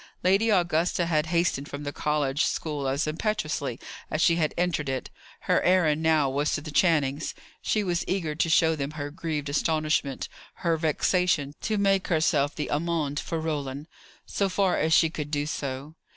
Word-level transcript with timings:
Lady 0.23 0.49
Augusta 0.49 1.05
had 1.05 1.27
hastened 1.27 1.69
from 1.69 1.83
the 1.83 1.93
college 1.93 2.43
school 2.43 2.87
as 2.87 3.05
impetuously 3.05 3.79
as 4.09 4.19
she 4.19 4.37
had 4.37 4.51
entered 4.57 4.89
it. 4.89 5.11
Her 5.41 5.61
errand 5.61 6.01
now 6.01 6.27
was 6.27 6.55
to 6.55 6.61
the 6.61 6.71
Channings. 6.71 7.35
She 7.61 7.83
was 7.83 8.03
eager 8.07 8.33
to 8.33 8.49
show 8.49 8.75
them 8.75 8.93
her 8.97 9.11
grieved 9.11 9.47
astonishment, 9.49 10.27
her 10.65 10.75
vexation 10.75 11.53
to 11.61 11.77
make 11.77 12.07
herself 12.07 12.55
the 12.55 12.69
amende 12.71 13.19
for 13.19 13.39
Roland, 13.39 13.85
so 14.25 14.49
far 14.49 14.75
as 14.75 14.91
she 14.91 15.11
could 15.11 15.29
do 15.29 15.45
so. 15.45 15.93